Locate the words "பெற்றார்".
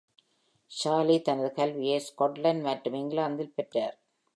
3.55-3.97